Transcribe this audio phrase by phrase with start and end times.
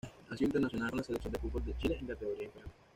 [0.29, 2.73] Ha sido internacional con la Selección de fútbol de Chile en categorías inferiores.